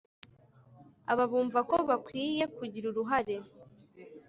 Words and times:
aba 1.11 1.25
bumva 1.31 1.59
ko 1.69 1.77
bakwiye 1.89 2.43
kugira 2.57 2.85
uruhare 2.91 3.35